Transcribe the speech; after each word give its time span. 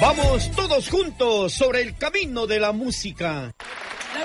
Vamos 0.00 0.50
todos 0.52 0.88
juntos 0.88 1.52
sobre 1.52 1.82
el 1.82 1.96
camino 1.96 2.46
de 2.46 2.60
la 2.60 2.72
música. 2.72 3.52
La 4.14 4.24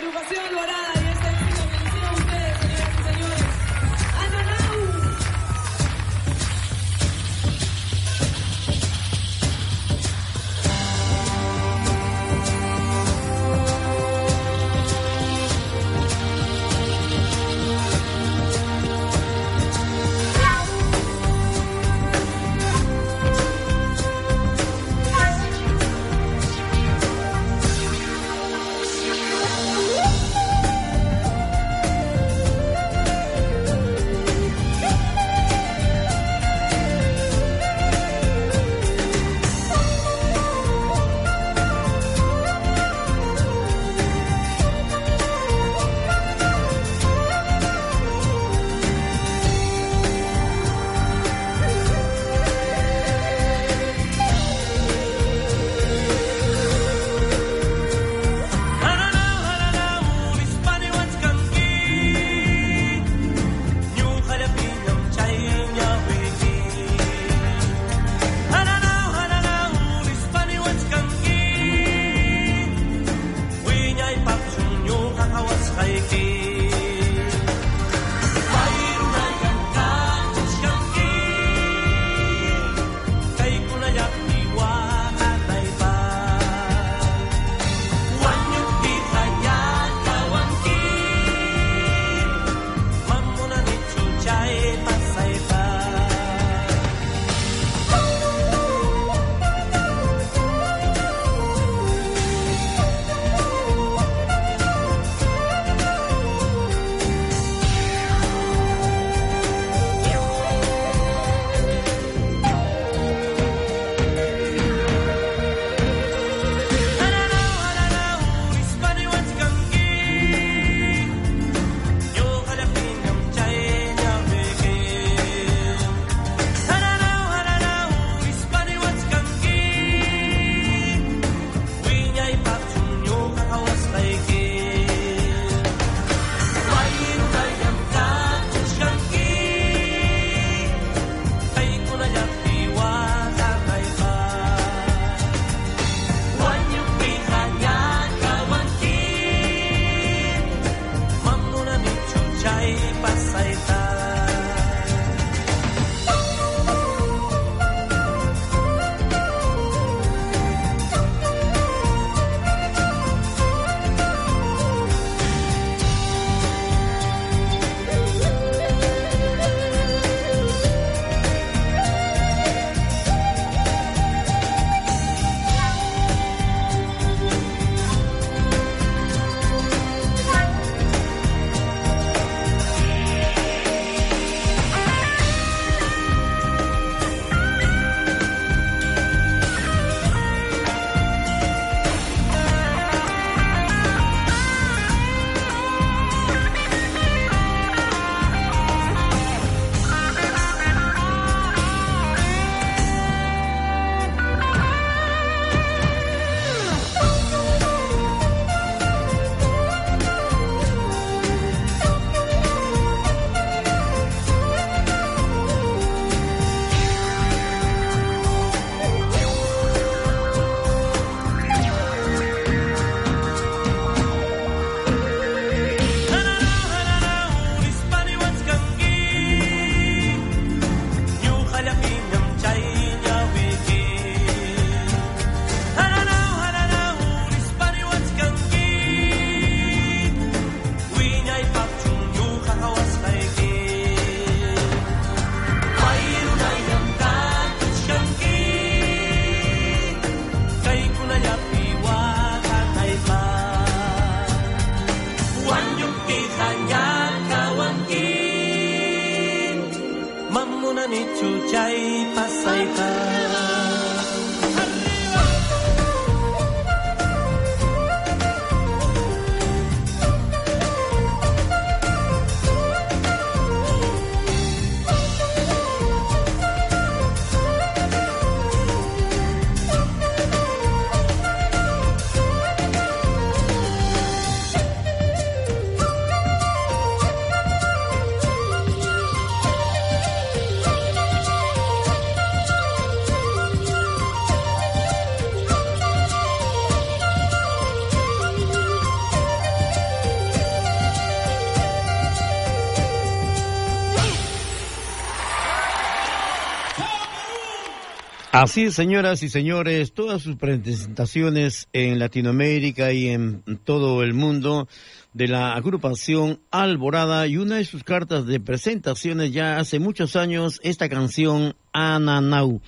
Así 308.44 308.64
es, 308.64 308.73
señoras 308.73 309.23
y 309.23 309.30
señores, 309.30 309.94
todas 309.94 310.21
sus 310.21 310.35
presentaciones 310.35 311.69
en 311.71 311.97
Latinoamérica 311.97 312.92
y 312.92 313.07
en 313.07 313.42
todo 313.64 314.04
el 314.04 314.14
mundo 314.14 314.68
de 315.14 315.30
la 315.30 315.54
agrupación 315.54 316.42
Alborada 316.52 317.26
y 317.26 317.38
una 317.38 317.56
de 317.56 317.64
sus 317.64 317.85
cartas 317.85 318.26
de 318.26 318.42
presentaciones 318.42 319.31
ya 319.31 319.59
hace 319.59 319.80
muchos 319.80 320.18
años, 320.18 320.59
esta 320.62 320.90
canción 320.90 321.56
Ananau. 321.71 322.59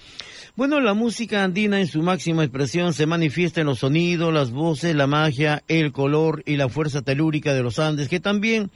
Bueno, 0.55 0.79
la 0.79 0.93
música 0.93 1.43
andina 1.43 1.81
en 1.81 1.87
su 1.87 2.01
máxima 2.01 2.45
expresión 2.45 2.93
se 2.93 3.05
manifiesta 3.05 3.59
en 3.59 3.67
los 3.67 3.79
sonidos, 3.79 4.33
las 4.33 4.51
voces, 4.51 4.95
la 4.95 5.07
magia, 5.07 5.61
el 5.67 5.91
color 5.91 6.41
y 6.45 6.55
la 6.55 6.69
fuerza 6.69 7.01
telúrica 7.01 7.53
de 7.53 7.63
los 7.63 7.79
Andes, 7.79 8.07
que 8.07 8.21
también 8.21 8.71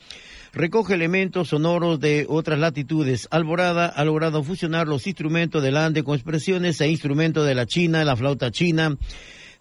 recoge 0.54 0.94
elementos 0.94 1.50
sonoros 1.50 2.00
de 2.00 2.26
otras 2.28 2.60
latitudes. 2.60 3.28
Alborada 3.32 3.88
ha 3.88 4.04
logrado 4.06 4.44
fusionar 4.44 4.88
los 4.88 5.08
instrumentos 5.08 5.62
del 5.64 5.78
Ande 5.78 6.04
con 6.04 6.16
expresiones 6.16 6.82
e 6.82 6.90
instrumentos 6.90 7.46
de 7.46 7.56
la 7.56 7.66
China, 7.66 8.04
la 8.04 8.16
flauta 8.16 8.52
china, 8.52 8.98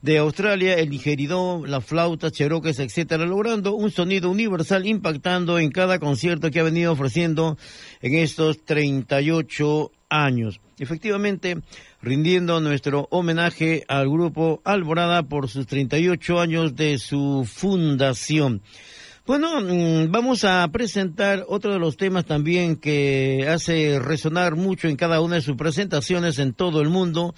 de 0.01 0.19
Australia, 0.19 0.75
el 0.75 0.91
digeridó, 0.91 1.67
la 1.67 1.81
flauta, 1.81 2.31
cheroques, 2.31 2.79
etcétera, 2.79 3.27
logrando 3.27 3.75
un 3.75 3.91
sonido 3.91 4.31
universal 4.31 4.87
impactando 4.87 5.59
en 5.59 5.71
cada 5.71 5.99
concierto 5.99 6.51
que 6.51 6.61
ha 6.61 6.65
venido 6.65 6.93
ofreciendo 6.93 7.59
en 8.01 8.15
estos 8.15 8.65
38 8.65 9.91
años. 10.09 10.61
Efectivamente, 10.79 11.59
rindiendo 12.01 12.61
nuestro 12.61 13.09
homenaje 13.11 13.85
al 13.89 14.09
grupo 14.09 14.61
Alborada 14.65 15.25
por 15.25 15.49
sus 15.49 15.67
38 15.67 16.41
años 16.41 16.77
de 16.77 16.99
su 16.99 17.45
fundación. 17.53 18.63
Bueno, 19.29 19.61
mm, 19.61 20.11
vamos 20.11 20.45
a 20.45 20.67
presentar 20.69 21.45
otro 21.49 21.75
de 21.75 21.79
los 21.79 21.99
temas 21.99 22.25
también 22.25 22.77
que 22.77 23.47
hace 23.47 23.99
resonar 24.01 24.57
mucho 24.57 24.89
en 24.89 24.97
cada 24.97 25.21
una 25.21 25.35
de 25.35 25.43
sus 25.43 25.55
presentaciones 25.55 26.39
en 26.39 26.55
todo 26.55 26.81
el 26.81 26.89
mundo. 26.89 27.35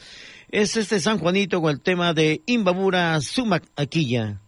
Es 0.52 0.76
este 0.76 1.00
San 1.00 1.18
Juanito 1.18 1.60
con 1.60 1.72
el 1.72 1.80
tema 1.80 2.14
de 2.14 2.44
Imbabura 2.46 3.20
Sumac 3.20 3.64
Aquilla. 3.74 4.40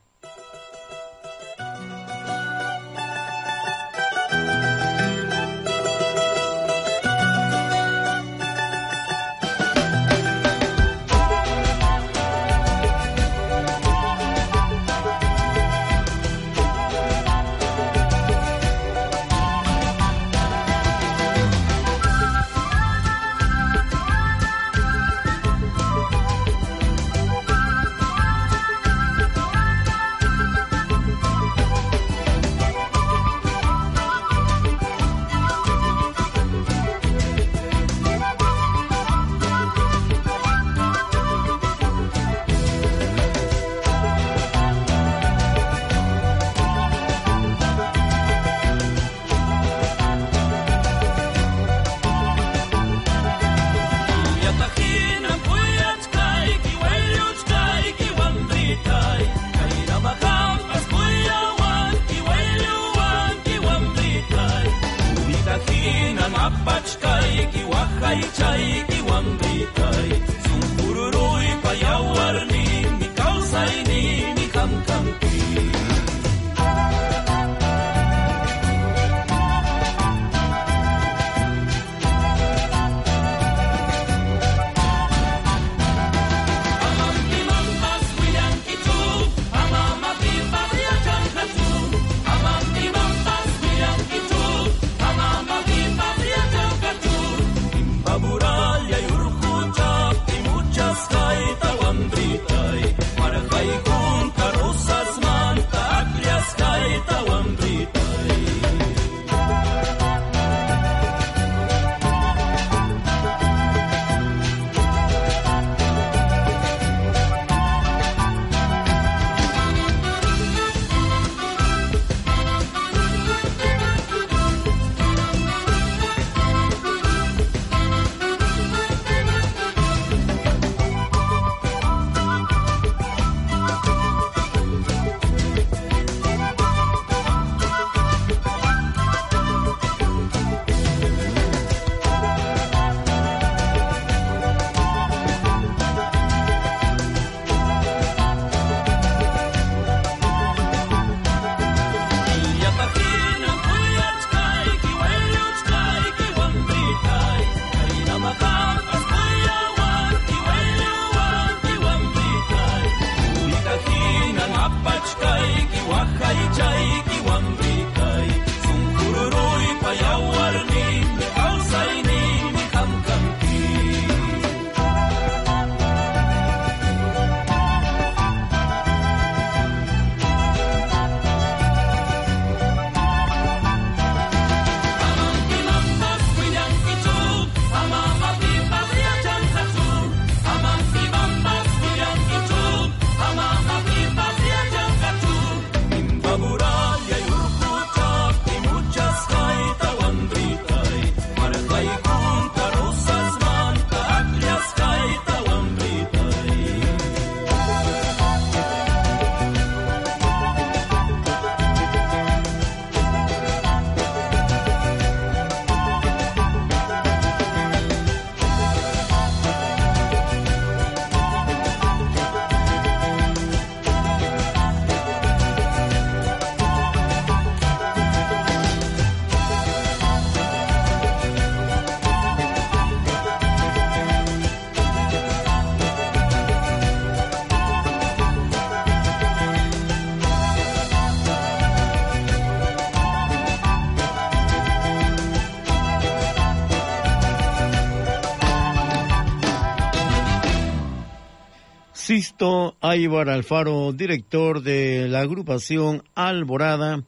Aybar 252.92 253.30
Alfaro, 253.30 253.94
director 253.94 254.62
de 254.62 255.08
la 255.08 255.20
agrupación 255.20 256.02
Alborada, 256.14 257.02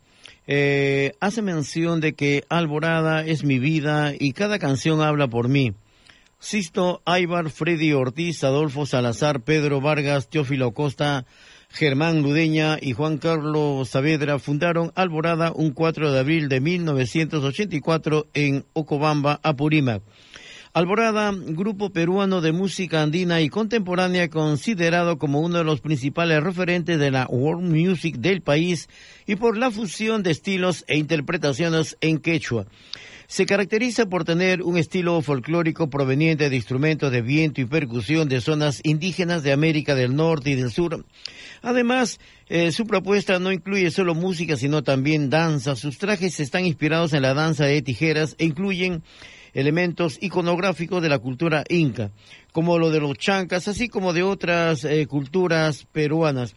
eh, 0.47 1.13
hace 1.21 1.43
mención 1.43 2.01
de 2.01 2.15
que 2.15 2.45
Alborada 2.49 3.23
es 3.23 3.45
mi 3.45 3.59
vida 3.59 4.15
y 4.19 4.33
cada 4.33 4.59
canción 4.59 5.03
habla 5.03 5.29
por 5.29 5.49
mí. 5.49 5.75
Sisto 6.39 7.03
Aybar, 7.05 7.51
Freddy 7.51 7.93
Ortiz, 7.93 8.45
Adolfo 8.45 8.87
Salazar, 8.87 9.43
Pedro 9.43 9.83
Vargas, 9.83 10.31
Teófilo 10.31 10.73
Costa, 10.73 11.27
Germán 11.69 12.23
Ludeña 12.23 12.79
y 12.81 12.95
Juan 12.95 13.19
Carlos 13.19 13.87
Saavedra 13.91 14.39
fundaron 14.39 14.91
Alborada 14.95 15.53
un 15.53 15.73
4 15.73 16.13
de 16.13 16.19
abril 16.19 16.49
de 16.49 16.61
1984 16.61 18.29
en 18.33 18.65
Ocobamba, 18.73 19.39
Apurímac. 19.43 20.03
Alborada, 20.75 21.31
grupo 21.33 21.91
peruano 21.91 22.41
de 22.41 22.51
música 22.51 23.01
andina 23.01 23.41
y 23.41 23.49
contemporánea 23.49 24.29
considerado 24.29 25.19
como 25.19 25.41
uno 25.41 25.59
de 25.59 25.65
los 25.65 25.81
principales 25.81 26.43
referentes 26.43 26.99
de 26.99 27.13
la 27.13 27.29
world 27.31 27.63
music 27.73 28.17
del 28.17 28.43
país 28.43 28.89
y 29.25 29.37
por 29.37 29.57
la 29.57 29.71
fusión 29.71 30.25
de 30.25 30.33
estilos 30.33 30.85
e 30.89 30.99
interpretaciones 30.99 31.97
en 32.01 32.19
quechua. 32.19 32.67
Se 33.29 33.47
caracteriza 33.47 34.07
por 34.07 34.25
tener 34.25 34.63
un 34.63 34.77
estilo 34.77 35.23
folclórico 35.23 35.89
proveniente 35.89 36.51
de 36.51 36.57
instrumentos 36.57 37.13
de 37.13 37.23
viento 37.23 37.61
y 37.61 37.67
percusión 37.67 38.29
de 38.29 38.41
zonas 38.41 38.81
indígenas 38.83 39.45
de 39.45 39.53
América 39.53 39.95
del 39.95 40.17
Norte 40.17 40.51
y 40.51 40.55
del 40.57 40.73
Sur. 40.73 41.05
Además, 41.63 42.19
eh, 42.49 42.73
su 42.73 42.85
propuesta 42.85 43.39
no 43.39 43.53
incluye 43.53 43.93
solo 43.93 44.17
música, 44.17 44.57
sino 44.57 44.83
también 44.83 45.31
danza. 45.31 45.77
Sus 45.77 45.99
trajes 45.99 46.41
están 46.41 46.67
inspirados 46.67 47.13
en 47.13 47.23
la 47.23 47.33
danza 47.33 47.65
de 47.65 47.81
tijeras 47.81 48.35
e 48.39 48.45
incluyen 48.45 49.05
elementos 49.55 50.19
iconográficos 50.21 51.01
de 51.03 51.09
la 51.09 51.19
cultura 51.19 51.65
inca, 51.69 52.11
como 52.53 52.79
lo 52.79 52.91
de 52.91 53.01
los 53.01 53.17
chancas, 53.17 53.69
así 53.69 53.89
como 53.89 54.13
de 54.13 54.23
otras 54.23 54.85
eh, 54.85 55.07
culturas 55.07 55.87
peruanas. 55.91 56.55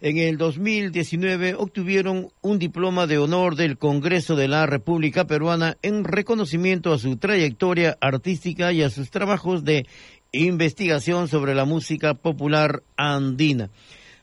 En 0.00 0.16
el 0.16 0.38
2019 0.38 1.54
obtuvieron 1.56 2.28
un 2.40 2.60
diploma 2.60 3.08
de 3.08 3.18
honor 3.18 3.56
del 3.56 3.78
Congreso 3.78 4.36
de 4.36 4.46
la 4.46 4.64
República 4.64 5.26
Peruana 5.26 5.76
en 5.82 6.04
reconocimiento 6.04 6.92
a 6.92 6.98
su 6.98 7.16
trayectoria 7.16 7.98
artística 8.00 8.72
y 8.72 8.82
a 8.82 8.90
sus 8.90 9.10
trabajos 9.10 9.64
de 9.64 9.86
investigación 10.30 11.26
sobre 11.26 11.54
la 11.54 11.64
música 11.64 12.14
popular 12.14 12.84
andina. 12.96 13.70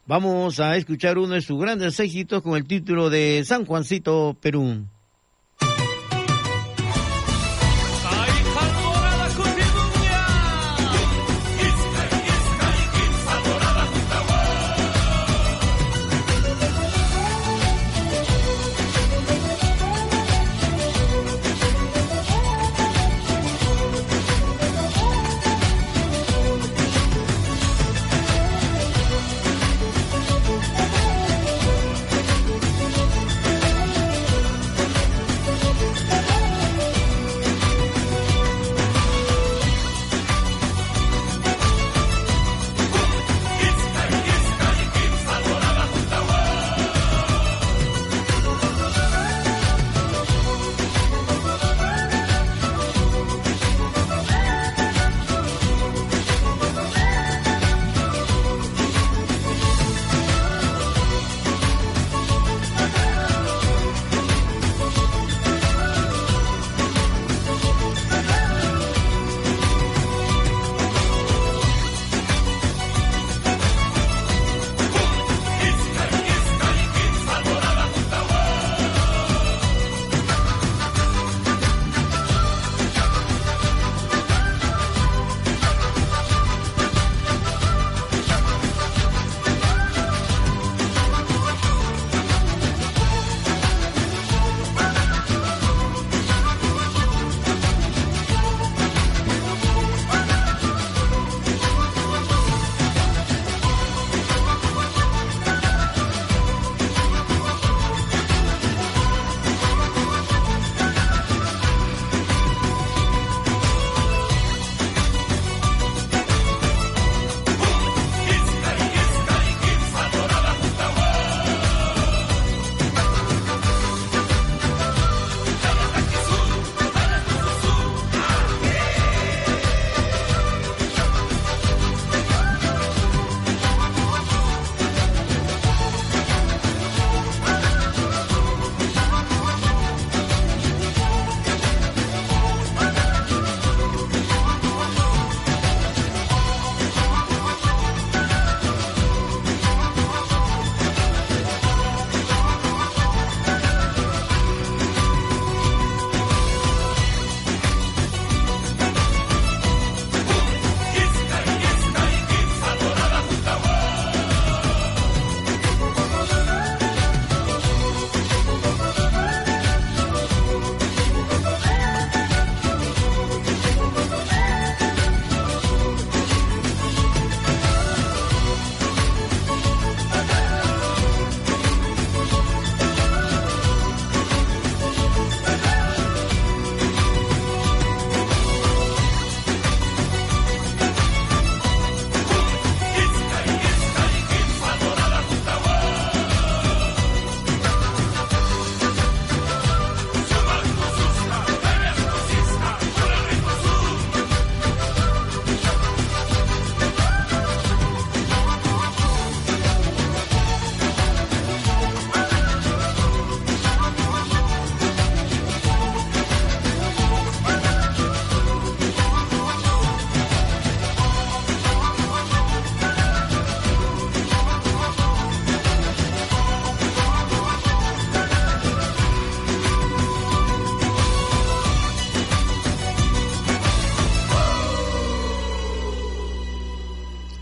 Vamos 0.08 0.62
a 0.62 0.78
escuchar 0.78 1.18
uno 1.18 1.34
de 1.34 1.42
sus 1.42 1.60
grandes 1.60 2.00
éxitos 2.00 2.42
con 2.42 2.56
el 2.56 2.66
título 2.66 3.10
de 3.10 3.44
San 3.44 3.66
Juancito 3.66 4.38
Perú. 4.40 4.86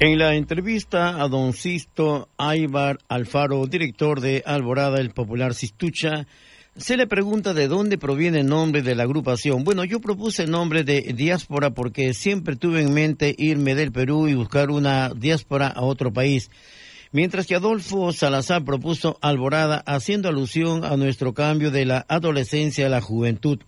En 0.06 0.18
la 0.18 0.36
entrevista 0.36 1.24
a 1.24 1.30
don 1.30 1.54
Sisto 1.54 2.28
Aybar 2.38 3.00
Alfaro, 3.08 3.66
director 3.68 4.20
de 4.20 4.44
Alborada, 4.46 5.00
el 5.00 5.12
popular 5.12 5.54
Sistucha, 5.54 6.28
se 6.76 6.98
le 6.98 7.08
pregunta 7.08 7.54
de 7.54 7.70
dónde 7.70 7.98
proviene 7.98 8.42
el 8.42 8.48
nombre 8.48 8.82
de 8.82 8.96
la 8.96 9.04
agrupación. 9.04 9.64
Bueno, 9.64 9.86
yo 9.86 10.02
propuse 10.02 10.44
el 10.44 10.52
nombre 10.52 10.84
de 10.84 11.14
diáspora 11.16 11.70
porque 11.70 12.14
siempre 12.14 12.58
tuve 12.58 12.82
en 12.82 12.94
mente 12.94 13.34
irme 13.38 13.76
del 13.76 13.94
Perú 13.94 14.28
y 14.28 14.34
buscar 14.34 14.72
una 14.72 15.14
diáspora 15.16 15.68
a 15.68 15.84
otro 15.84 16.12
país. 16.12 16.52
Mientras 17.14 17.48
que 17.48 17.56
Adolfo 17.56 18.12
Salazar 18.12 18.66
propuso 18.66 19.18
Alborada 19.22 19.84
haciendo 19.86 20.28
alusión 20.28 20.84
a 20.84 20.98
nuestro 20.98 21.34
cambio 21.34 21.72
de 21.72 21.86
la 21.86 22.06
adolescencia 22.10 22.88
a 22.88 22.90
la 22.90 23.00
juventud. 23.00 23.60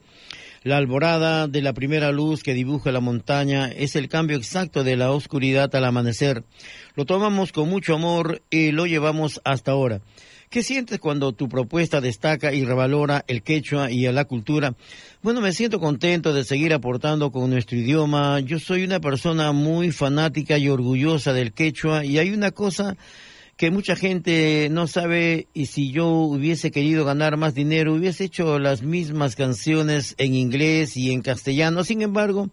La 0.65 0.77
alborada 0.77 1.47
de 1.47 1.61
la 1.61 1.73
primera 1.73 2.11
luz 2.11 2.41
que 2.41 2.55
dibuja 2.55 2.91
la 2.91 2.99
montaña 2.99 3.67
es 3.67 3.95
el 3.95 4.09
cambio 4.09 4.35
exacto 4.35 4.83
de 4.83 4.97
la 4.97 5.11
oscuridad 5.11 5.75
al 5.75 5.85
amanecer. 5.85 6.43
Lo 6.95 7.05
tomamos 7.05 7.51
con 7.51 7.69
mucho 7.69 7.93
amor 7.93 8.41
y 8.49 8.71
lo 8.71 8.87
llevamos 8.87 9.39
hasta 9.43 9.73
ahora. 9.73 10.01
¿Qué 10.49 10.63
sientes 10.63 10.97
cuando 10.97 11.33
tu 11.33 11.49
propuesta 11.49 12.01
destaca 12.01 12.51
y 12.51 12.65
revalora 12.65 13.23
el 13.27 13.43
quechua 13.43 13.91
y 13.91 14.07
a 14.07 14.11
la 14.11 14.25
cultura? 14.25 14.73
Bueno, 15.21 15.39
me 15.39 15.53
siento 15.53 15.79
contento 15.79 16.33
de 16.33 16.43
seguir 16.43 16.73
aportando 16.73 17.31
con 17.31 17.51
nuestro 17.51 17.77
idioma. 17.77 18.39
Yo 18.39 18.57
soy 18.57 18.85
una 18.85 18.99
persona 18.99 19.51
muy 19.51 19.91
fanática 19.91 20.57
y 20.57 20.69
orgullosa 20.69 21.31
del 21.31 21.53
quechua 21.53 22.03
y 22.03 22.17
hay 22.17 22.31
una 22.31 22.49
cosa 22.49 22.97
que 23.57 23.71
mucha 23.71 23.95
gente 23.95 24.67
no 24.69 24.85
sabe 24.85 25.47
y 25.53 25.67
si 25.67 25.91
yo 25.91 26.07
hubiese 26.09 26.71
querido 26.71 27.05
ganar 27.05 27.37
más 27.37 27.53
dinero 27.53 27.93
hubiese 27.93 28.25
hecho 28.25 28.59
las 28.59 28.81
mismas 28.81 29.35
canciones 29.35 30.13
en 30.17 30.35
inglés 30.35 30.97
y 30.97 31.13
en 31.13 31.21
castellano. 31.21 31.85
Sin 31.85 32.01
embargo, 32.01 32.49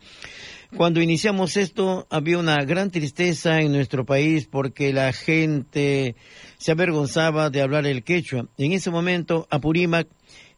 cuando 0.76 1.02
iniciamos 1.02 1.56
esto 1.56 2.06
había 2.08 2.38
una 2.38 2.64
gran 2.64 2.92
tristeza 2.92 3.60
en 3.60 3.72
nuestro 3.72 4.06
país 4.06 4.46
porque 4.46 4.92
la 4.92 5.12
gente 5.12 6.14
se 6.56 6.70
avergonzaba 6.70 7.50
de 7.50 7.62
hablar 7.62 7.84
el 7.86 8.04
quechua. 8.04 8.46
En 8.56 8.72
ese 8.72 8.90
momento 8.90 9.48
Apurímac 9.50 10.06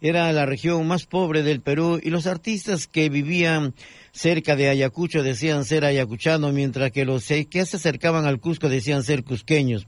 era 0.02 0.30
la 0.32 0.44
región 0.44 0.86
más 0.86 1.06
pobre 1.06 1.42
del 1.42 1.62
Perú 1.62 1.98
y 2.02 2.10
los 2.10 2.26
artistas 2.26 2.86
que 2.86 3.08
vivían 3.08 3.74
cerca 4.12 4.54
de 4.54 4.68
Ayacucho 4.68 5.22
decían 5.22 5.64
ser 5.64 5.86
ayacuchanos, 5.86 6.52
mientras 6.52 6.90
que 6.90 7.06
los 7.06 7.26
que 7.26 7.66
se 7.66 7.76
acercaban 7.76 8.26
al 8.26 8.38
Cusco 8.38 8.68
decían 8.68 9.02
ser 9.02 9.24
cusqueños 9.24 9.86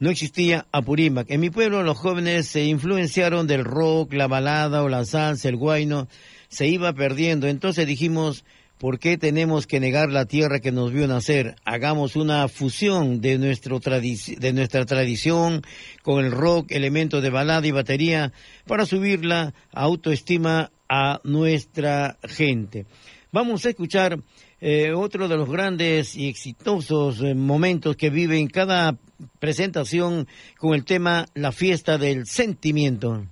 no 0.00 0.10
existía 0.10 0.66
Apurímac. 0.72 1.30
En 1.30 1.40
mi 1.40 1.50
pueblo 1.50 1.82
los 1.82 1.98
jóvenes 1.98 2.48
se 2.48 2.64
influenciaron 2.64 3.46
del 3.46 3.64
rock, 3.64 4.12
la 4.14 4.26
balada 4.26 4.82
o 4.82 4.88
la 4.88 5.04
salsa, 5.04 5.48
el 5.48 5.56
guayno, 5.56 6.08
se 6.48 6.66
iba 6.68 6.92
perdiendo. 6.92 7.46
Entonces 7.46 7.86
dijimos, 7.86 8.44
¿por 8.78 8.98
qué 8.98 9.16
tenemos 9.16 9.66
que 9.66 9.80
negar 9.80 10.10
la 10.10 10.26
tierra 10.26 10.60
que 10.60 10.72
nos 10.72 10.92
vio 10.92 11.06
nacer? 11.06 11.56
Hagamos 11.64 12.16
una 12.16 12.48
fusión 12.48 13.20
de, 13.20 13.38
nuestro 13.38 13.80
de 13.80 14.52
nuestra 14.52 14.84
tradición 14.84 15.62
con 16.02 16.24
el 16.24 16.32
rock, 16.32 16.72
elementos 16.72 17.22
de 17.22 17.30
balada 17.30 17.66
y 17.66 17.70
batería 17.70 18.32
para 18.66 18.86
subir 18.86 19.24
la 19.24 19.54
autoestima 19.72 20.70
a 20.88 21.20
nuestra 21.24 22.18
gente. 22.24 22.86
Vamos 23.32 23.66
a 23.66 23.70
escuchar 23.70 24.20
eh, 24.66 24.94
otro 24.94 25.28
de 25.28 25.36
los 25.36 25.50
grandes 25.50 26.16
y 26.16 26.26
exitosos 26.26 27.20
eh, 27.20 27.34
momentos 27.34 27.96
que 27.96 28.08
vive 28.08 28.38
en 28.38 28.48
cada 28.48 28.96
presentación 29.38 30.26
con 30.56 30.72
el 30.72 30.86
tema 30.86 31.26
La 31.34 31.52
fiesta 31.52 31.98
del 31.98 32.24
sentimiento. 32.24 33.26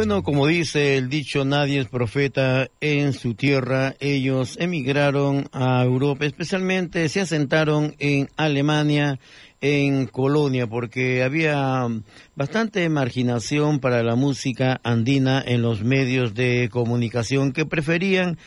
Bueno, 0.00 0.22
como 0.22 0.46
dice 0.46 0.96
el 0.96 1.10
dicho, 1.10 1.44
nadie 1.44 1.78
es 1.78 1.86
profeta 1.86 2.70
en 2.80 3.12
su 3.12 3.34
tierra. 3.34 3.96
Ellos 4.00 4.56
emigraron 4.58 5.50
a 5.52 5.84
Europa, 5.84 6.24
especialmente 6.24 7.06
se 7.10 7.20
asentaron 7.20 7.94
en 7.98 8.30
Alemania, 8.38 9.20
en 9.60 10.06
Colonia, 10.06 10.66
porque 10.66 11.22
había 11.22 11.86
bastante 12.34 12.88
marginación 12.88 13.78
para 13.78 14.02
la 14.02 14.16
música 14.16 14.80
andina 14.84 15.44
en 15.46 15.60
los 15.60 15.84
medios 15.84 16.32
de 16.32 16.70
comunicación 16.72 17.52
que 17.52 17.66
preferían 17.66 18.38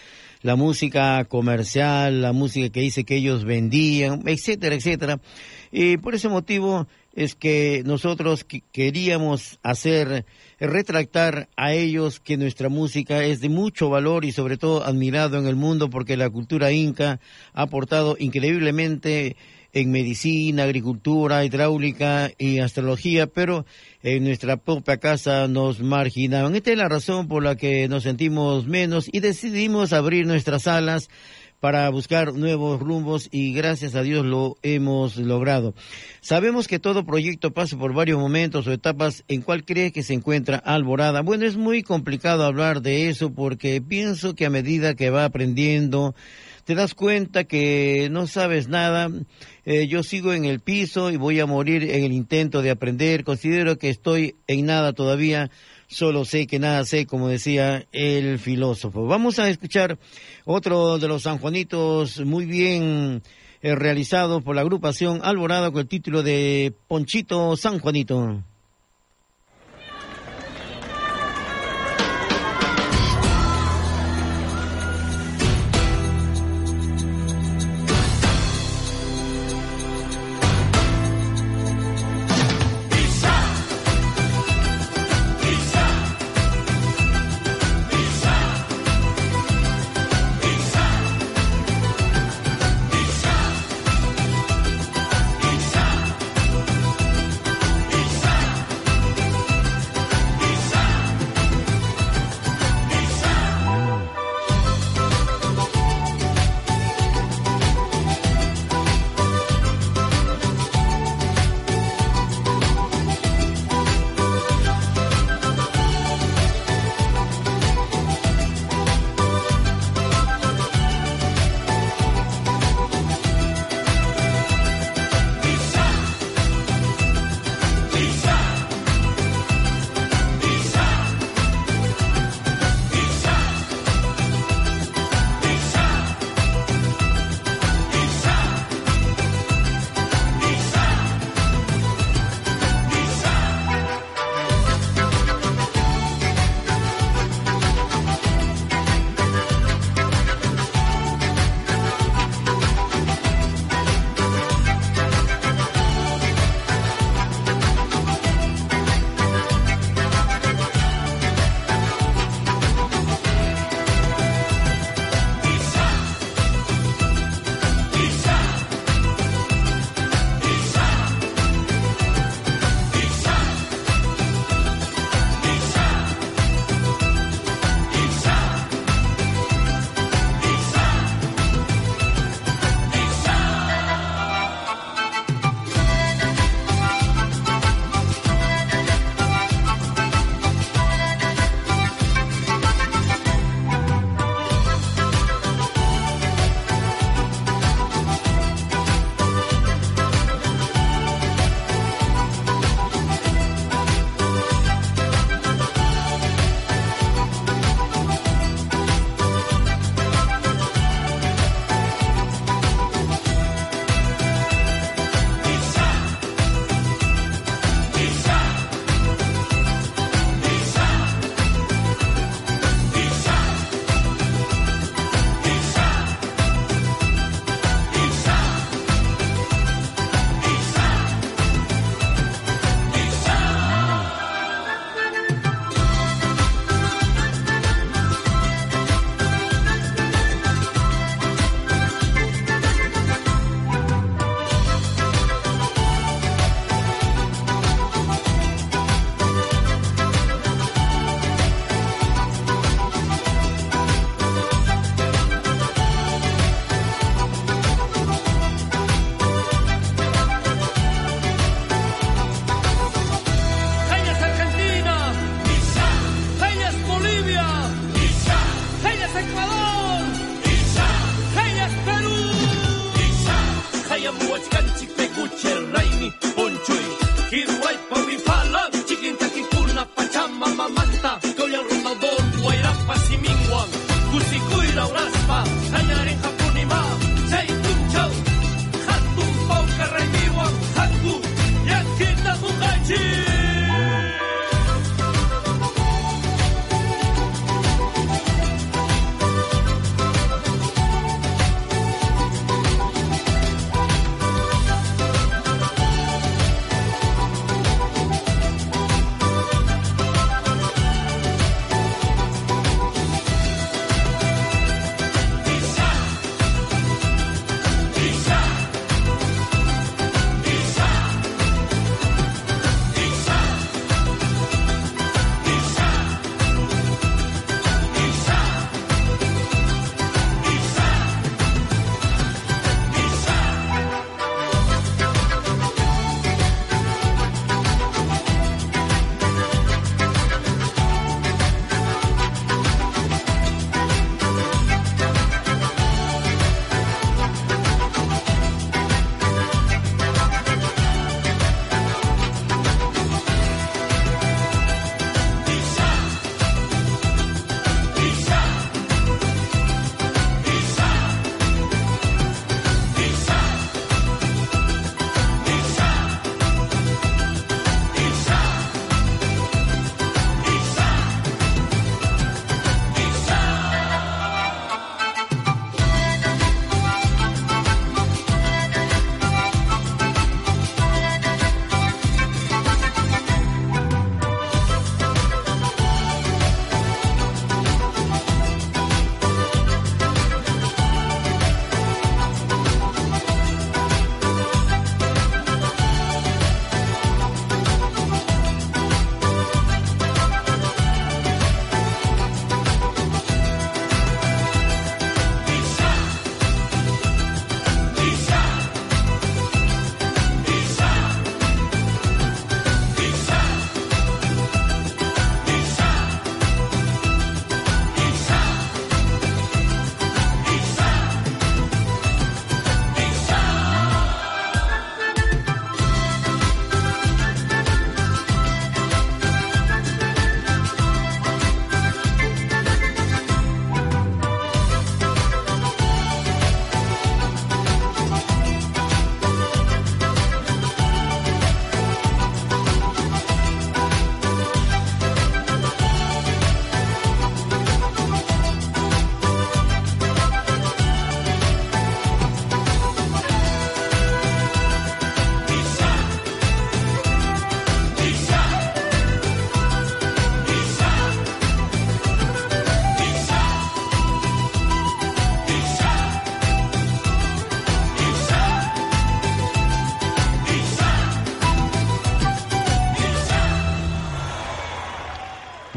la 0.41 0.55
música 0.55 1.23
comercial, 1.25 2.23
la 2.23 2.33
música 2.33 2.69
que 2.69 2.81
dice 2.81 3.03
que 3.03 3.17
ellos 3.17 3.45
vendían, 3.45 4.23
etcétera, 4.25 4.73
etcétera. 4.73 5.19
Y 5.71 5.97
por 5.97 6.15
ese 6.15 6.29
motivo 6.29 6.87
es 7.13 7.35
que 7.35 7.83
nosotros 7.85 8.45
queríamos 8.71 9.59
hacer, 9.61 10.25
retractar 10.59 11.47
a 11.55 11.73
ellos 11.73 12.19
que 12.19 12.37
nuestra 12.37 12.69
música 12.69 13.23
es 13.23 13.39
de 13.39 13.49
mucho 13.49 13.89
valor 13.89 14.25
y 14.25 14.31
sobre 14.31 14.57
todo 14.57 14.83
admirado 14.83 15.37
en 15.37 15.45
el 15.45 15.55
mundo 15.55 15.89
porque 15.89 16.17
la 16.17 16.29
cultura 16.29 16.71
inca 16.71 17.19
ha 17.53 17.61
aportado 17.63 18.15
increíblemente 18.19 19.35
en 19.73 19.91
medicina, 19.91 20.63
agricultura, 20.63 21.43
hidráulica 21.43 22.31
y 22.37 22.59
astrología, 22.59 23.25
pero 23.25 23.65
en 24.03 24.23
nuestra 24.23 24.57
propia 24.57 24.97
casa 24.97 25.47
nos 25.47 25.79
marginaban. 25.79 26.55
Esta 26.55 26.71
es 26.71 26.77
la 26.77 26.89
razón 26.89 27.27
por 27.27 27.43
la 27.43 27.55
que 27.55 27.87
nos 27.87 28.03
sentimos 28.03 28.67
menos 28.67 29.09
y 29.11 29.19
decidimos 29.19 29.91
abrir 29.91 30.27
nuestras 30.27 30.67
alas 30.67 31.09
para 31.63 31.89
buscar 31.91 32.33
nuevos 32.33 32.81
rumbos 32.81 33.29
y 33.31 33.53
gracias 33.53 33.95
a 33.95 34.01
Dios 34.01 34.25
lo 34.25 34.57
hemos 34.63 35.15
logrado. 35.15 35.73
Sabemos 36.19 36.67
que 36.67 36.77
todo 36.77 37.05
proyecto 37.05 37.53
pasa 37.53 37.77
por 37.77 37.93
varios 37.93 38.19
momentos 38.19 38.67
o 38.67 38.73
etapas 38.73 39.23
en 39.29 39.41
cual 39.41 39.63
cree 39.63 39.93
que 39.93 40.03
se 40.03 40.13
encuentra 40.13 40.57
Alborada. 40.57 41.21
Bueno, 41.21 41.45
es 41.45 41.55
muy 41.55 41.81
complicado 41.81 42.43
hablar 42.43 42.81
de 42.81 43.07
eso 43.07 43.33
porque 43.33 43.81
pienso 43.81 44.35
que 44.35 44.45
a 44.45 44.49
medida 44.49 44.95
que 44.95 45.09
va 45.09 45.23
aprendiendo, 45.23 46.15
te 46.65 46.75
das 46.75 46.93
cuenta 46.95 47.45
que 47.45 48.09
no 48.11 48.27
sabes 48.27 48.67
nada. 48.67 49.09
Eh, 49.63 49.87
yo 49.87 50.03
sigo 50.03 50.33
en 50.33 50.43
el 50.43 50.59
piso 50.59 51.11
y 51.11 51.15
voy 51.15 51.39
a 51.39 51.45
morir 51.45 51.83
en 51.83 52.03
el 52.03 52.11
intento 52.11 52.61
de 52.61 52.71
aprender. 52.71 53.23
Considero 53.23 53.77
que 53.77 53.87
estoy 53.87 54.35
en 54.47 54.65
nada 54.65 54.91
todavía 54.91 55.49
solo 55.87 56.25
sé 56.25 56.47
que 56.47 56.59
nada 56.59 56.85
sé, 56.85 57.05
como 57.05 57.27
decía 57.27 57.85
el 57.91 58.39
filósofo. 58.39 59.05
Vamos 59.05 59.39
a 59.39 59.49
escuchar 59.49 59.97
otro 60.45 60.97
de 60.97 61.07
los 61.07 61.23
sanjuanitos 61.23 62.19
muy 62.21 62.45
bien 62.45 63.21
eh, 63.61 63.75
realizado 63.75 64.41
por 64.41 64.55
la 64.55 64.61
agrupación 64.61 65.21
Alborada 65.23 65.71
con 65.71 65.81
el 65.81 65.87
título 65.87 66.23
de 66.23 66.73
Ponchito 66.87 67.55
San 67.55 67.79
Juanito. 67.79 68.43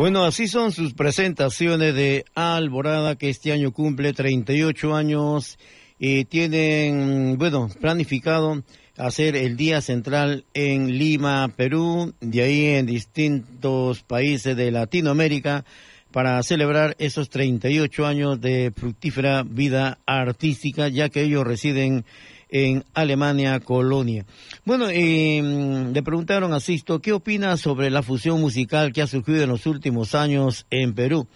Bueno, 0.06 0.24
así 0.24 0.46
son 0.46 0.70
sus 0.70 0.94
presentaciones 0.94 1.92
de 1.92 2.24
Alborada, 2.36 3.16
que 3.16 3.28
este 3.28 3.50
año 3.50 3.72
cumple 3.72 4.12
38 4.12 4.94
años 4.94 5.58
y 5.98 6.26
tienen, 6.26 7.36
bueno, 7.38 7.68
planificado 7.80 8.62
hacer 8.96 9.34
el 9.34 9.56
Día 9.56 9.80
Central 9.80 10.44
en 10.54 10.96
Lima, 10.96 11.48
Perú, 11.56 12.14
de 12.20 12.40
ahí 12.40 12.66
en 12.66 12.86
distintos 12.86 14.04
países 14.04 14.56
de 14.56 14.70
Latinoamérica 14.70 15.64
para 16.12 16.40
celebrar 16.44 16.94
esos 17.00 17.28
38 17.28 18.06
años 18.06 18.40
de 18.40 18.72
fructífera 18.76 19.42
vida 19.42 19.98
artística, 20.06 20.86
ya 20.86 21.08
que 21.08 21.22
ellos 21.22 21.44
residen 21.44 22.04
en 22.48 22.84
Alemania, 22.94 23.58
Colonia. 23.60 24.24
Bueno, 24.64 24.88
eh, 24.90 25.90
le 25.92 26.02
preguntaron 26.02 26.52
a 26.52 26.60
Sisto, 26.60 27.00
¿qué 27.00 27.12
opina 27.12 27.56
sobre 27.56 27.90
la 27.90 28.02
fusión 28.02 28.40
musical 28.40 28.92
que 28.92 29.02
ha 29.02 29.06
surgido 29.06 29.42
en 29.42 29.48
los 29.48 29.66
últimos 29.66 30.14
años 30.14 30.66
en 30.70 30.94
Perú? 30.94 31.26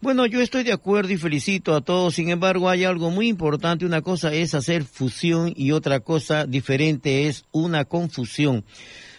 Bueno, 0.00 0.26
yo 0.26 0.40
estoy 0.40 0.64
de 0.64 0.72
acuerdo 0.72 1.12
y 1.12 1.16
felicito 1.16 1.76
a 1.76 1.80
todos. 1.80 2.16
Sin 2.16 2.28
embargo, 2.28 2.68
hay 2.68 2.82
algo 2.82 3.10
muy 3.10 3.28
importante. 3.28 3.86
Una 3.86 4.02
cosa 4.02 4.32
es 4.32 4.52
hacer 4.52 4.82
fusión 4.82 5.52
y 5.54 5.70
otra 5.70 6.00
cosa 6.00 6.44
diferente 6.44 7.28
es 7.28 7.44
una 7.52 7.84
confusión. 7.84 8.64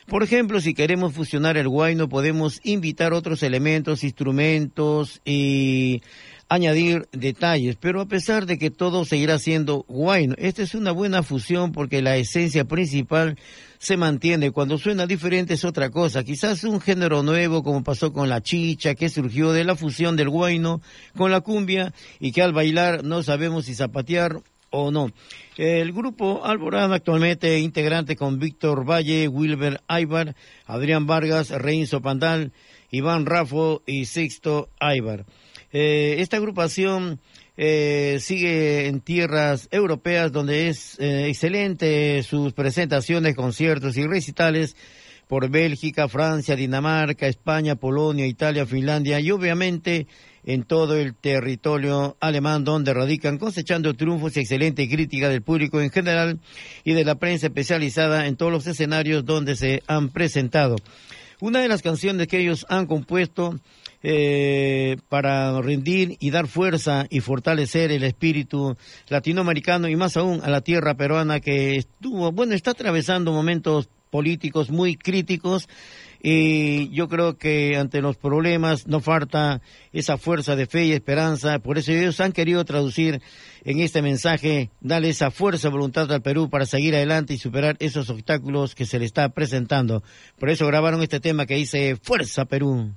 Por 0.08 0.24
ejemplo, 0.24 0.60
si 0.60 0.74
queremos 0.74 1.14
fusionar 1.14 1.56
el 1.56 1.70
guayno, 1.70 2.10
podemos 2.10 2.60
invitar 2.64 3.14
otros 3.14 3.42
elementos, 3.44 4.04
instrumentos 4.04 5.22
y 5.24 6.02
añadir 6.50 7.08
detalles, 7.12 7.78
pero 7.80 8.02
a 8.02 8.08
pesar 8.08 8.46
de 8.46 8.58
que 8.58 8.70
todo 8.70 9.06
seguirá 9.06 9.40
siendo 9.40 9.86
guayno, 9.88 10.36
esta 10.38 10.62
es 10.62 10.76
una 10.76 10.92
buena 10.92 11.24
fusión 11.24 11.72
porque 11.72 12.02
la 12.02 12.18
esencia 12.18 12.66
principal 12.66 13.38
se 13.80 13.98
mantiene. 13.98 14.52
Cuando 14.52 14.78
suena 14.78 15.08
diferente 15.08 15.56
es 15.56 15.66
otra 15.66 15.90
cosa. 15.90 16.24
Quizás 16.24 16.64
un 16.64 16.80
género 16.80 17.24
nuevo 17.24 17.64
como 17.64 17.84
pasó 17.84 18.14
con 18.14 18.30
la 18.30 18.42
chicha, 18.42 18.96
que 18.96 19.10
surgió 19.10 19.52
de 19.52 19.64
la 19.64 19.76
fusión 19.76 20.16
del 20.16 20.30
guayno 20.30 20.82
con 21.18 21.32
la 21.32 21.42
cumbia 21.42 21.94
y 22.20 22.32
que 22.32 22.42
al 22.42 22.54
bailar 22.54 23.04
no 23.04 23.24
sabemos 23.24 23.66
si 23.66 23.76
zapatear 23.76 24.42
o 24.70 24.92
no. 24.92 25.12
El 25.58 25.94
grupo 25.94 26.46
Alborada 26.46 26.96
actualmente 26.96 27.60
integrante 27.60 28.16
con 28.16 28.40
Víctor 28.40 28.90
Valle, 28.90 29.28
Wilber 29.28 29.82
Aybar, 29.88 30.36
Adrián 30.66 31.06
Vargas, 31.06 31.50
Reinzo 31.52 32.02
Pandal, 32.02 32.54
Iván 32.90 33.26
Rafo 33.26 33.84
y 33.86 34.06
Sixto 34.06 34.70
Aybar. 34.80 35.26
Eh, 35.74 36.18
esta 36.20 36.38
agrupación 36.38 37.20
eh, 37.58 38.18
sigue 38.22 38.86
en 38.86 39.02
tierras 39.02 39.68
europeas 39.72 40.32
donde 40.32 40.70
es 40.70 41.00
eh, 41.00 41.28
excelente 41.28 42.22
sus 42.22 42.54
presentaciones, 42.54 43.36
conciertos 43.36 43.98
y 43.98 44.06
recitales 44.06 44.76
por 45.28 45.50
Bélgica, 45.50 46.08
Francia, 46.08 46.56
Dinamarca, 46.56 47.26
España, 47.26 47.76
Polonia, 47.76 48.28
Italia, 48.28 48.68
Finlandia 48.68 49.20
y 49.20 49.32
obviamente 49.32 50.06
en 50.46 50.64
todo 50.64 50.96
el 50.96 51.16
territorio 51.16 52.18
alemán 52.20 52.64
donde 52.64 52.94
radican 52.94 53.40
cosechando 53.40 53.96
triunfos 53.96 54.38
y 54.38 54.42
excelente 54.42 54.88
crítica 54.88 55.28
del 55.28 55.42
público 55.42 55.82
en 55.82 55.90
general 55.90 56.40
y 56.84 56.94
de 56.94 57.04
la 57.04 57.16
prensa 57.16 57.48
especializada 57.48 58.28
en 58.28 58.36
todos 58.36 58.52
los 58.52 58.68
escenarios 58.68 59.26
donde 59.26 59.56
se 59.56 59.82
han 59.88 60.10
presentado. 60.10 60.76
Una 61.40 61.62
de 61.62 61.68
las 61.68 61.82
canciones 61.82 62.28
que 62.28 62.40
ellos 62.40 62.66
han 62.70 62.86
compuesto 62.86 63.60
eh, 64.04 64.98
para 65.08 65.62
rendir 65.62 66.18
y 66.20 66.30
dar 66.30 66.48
fuerza 66.48 67.08
y 67.10 67.22
fortalecer 67.22 67.90
el 67.92 68.04
espíritu 68.04 68.76
latinoamericano 69.08 69.88
y 69.88 69.96
más 69.96 70.18
aún 70.18 70.42
a 70.44 70.50
la 70.50 70.60
tierra 70.60 70.96
peruana 70.96 71.40
que 71.40 71.78
estuvo, 71.78 72.32
bueno, 72.34 72.54
está 72.54 72.72
atravesando 72.72 73.32
momentos 73.32 73.88
políticos 74.10 74.70
muy 74.70 74.96
críticos 74.96 75.68
y 76.22 76.90
yo 76.90 77.10
creo 77.10 77.38
que 77.38 77.76
ante 77.78 78.02
los 78.02 78.16
problemas 78.16 78.88
no 78.88 79.00
falta 79.00 79.62
esa 79.92 80.18
fuerza 80.18 80.56
de 80.56 80.68
fe 80.68 80.86
y 80.86 80.92
esperanza, 80.92 81.60
por 81.60 81.78
eso 81.78 81.92
ellos 81.92 82.20
han 82.20 82.32
querido 82.32 82.64
traducir 82.64 83.22
en 83.66 83.80
este 83.80 84.02
mensaje, 84.02 84.70
darle 84.82 85.10
esa 85.10 85.32
fuerza, 85.32 85.70
voluntad 85.70 86.12
al 86.12 86.22
Perú 86.22 86.50
para 86.50 86.66
seguir 86.66 86.96
adelante 86.96 87.34
y 87.34 87.38
superar 87.38 87.76
esos 87.80 88.10
obstáculos 88.10 88.76
que 88.76 88.86
se 88.86 89.00
le 89.00 89.06
está 89.06 89.30
presentando. 89.30 90.04
Por 90.40 90.50
eso 90.50 90.68
grabaron 90.68 91.02
este 91.02 91.20
tema 91.20 91.46
que 91.46 91.56
dice 91.56 91.98
Fuerza 92.02 92.46
Perú. 92.46 92.94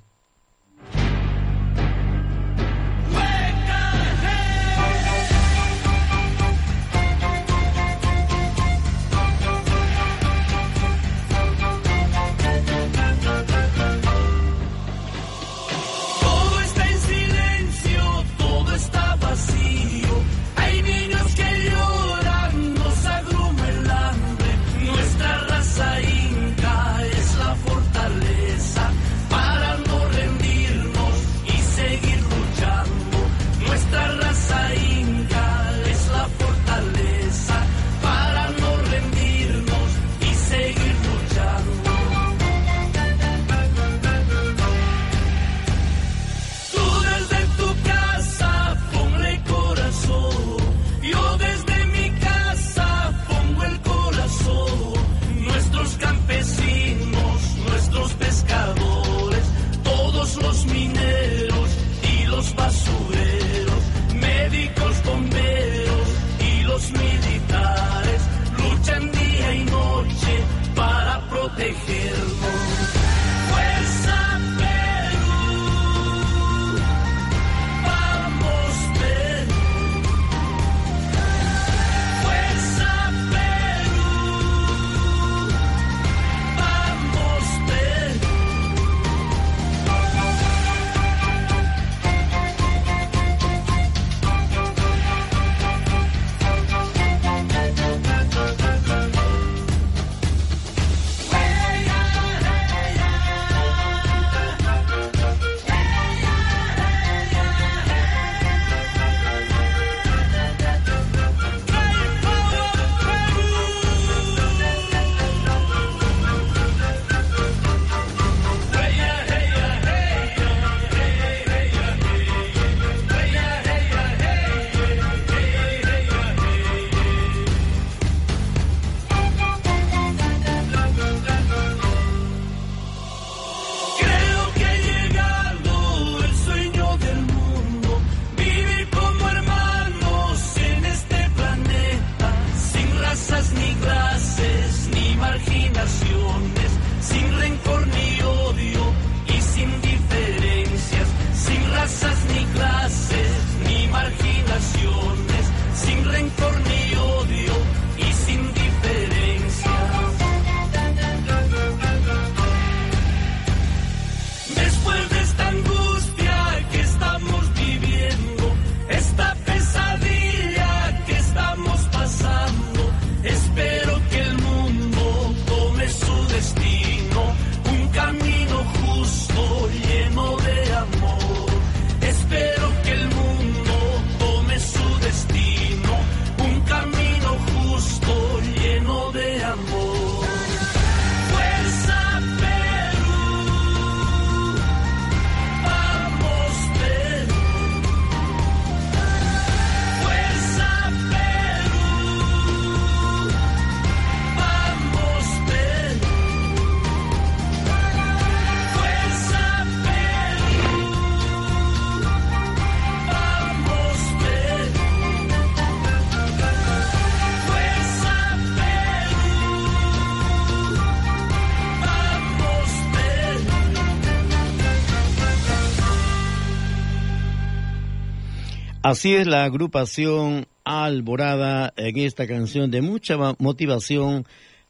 Así 228.97 229.13
es 229.13 229.27
la 229.27 229.43
agrupación 229.43 230.47
Alborada 230.63 231.71
en 231.77 231.99
esta 231.99 232.25
canción 232.25 232.71
de 232.71 232.81
mucha 232.81 233.15
motivación 233.37 234.25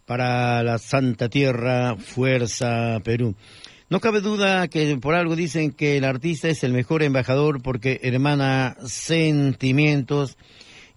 para 0.05 0.61
la 0.63 0.79
Santa 0.79 1.29
Tierra, 1.29 1.95
Fuerza 1.95 2.99
Perú. 3.05 3.35
No 3.89 4.01
cabe 4.01 4.19
duda 4.19 4.67
que 4.67 4.97
por 4.97 5.15
algo 5.15 5.37
dicen 5.37 5.71
que 5.71 5.95
el 5.95 6.03
artista 6.03 6.49
es 6.49 6.65
el 6.65 6.73
mejor 6.73 7.03
embajador 7.03 7.61
porque 7.61 8.01
hermana 8.03 8.75
sentimientos 8.85 10.37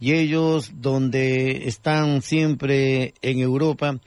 y 0.00 0.14
ellos 0.14 0.72
donde 0.80 1.68
están 1.68 2.22
siempre 2.22 3.14
en 3.22 3.38
Europa 3.38 4.00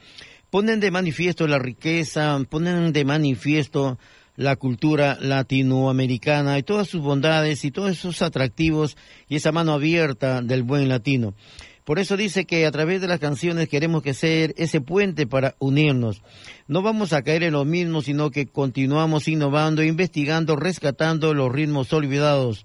ponen 0.50 0.80
de 0.80 0.90
manifiesto 0.90 1.46
la 1.48 1.58
riqueza, 1.58 2.38
ponen 2.50 2.92
de 2.92 3.06
manifiesto 3.06 3.98
la 4.36 4.56
cultura 4.56 5.16
latinoamericana 5.20 6.58
y 6.58 6.62
todas 6.62 6.88
sus 6.88 7.00
bondades 7.00 7.64
y 7.64 7.70
todos 7.70 7.90
esos 7.90 8.22
atractivos 8.22 8.96
y 9.28 9.36
esa 9.36 9.52
mano 9.52 9.72
abierta 9.72 10.42
del 10.42 10.62
buen 10.62 10.88
latino. 10.88 11.34
Por 11.84 11.98
eso 11.98 12.16
dice 12.16 12.46
que 12.46 12.64
a 12.64 12.70
través 12.70 13.02
de 13.02 13.08
las 13.08 13.20
canciones 13.20 13.68
queremos 13.68 14.02
que 14.02 14.14
ser 14.14 14.54
ese 14.56 14.80
puente 14.80 15.26
para 15.26 15.54
unirnos. 15.58 16.22
No 16.66 16.80
vamos 16.80 17.12
a 17.12 17.22
caer 17.22 17.42
en 17.42 17.52
lo 17.52 17.66
mismo, 17.66 18.00
sino 18.00 18.30
que 18.30 18.46
continuamos 18.46 19.28
innovando, 19.28 19.82
investigando, 19.82 20.56
rescatando 20.56 21.34
los 21.34 21.52
ritmos 21.52 21.92
olvidados. 21.92 22.64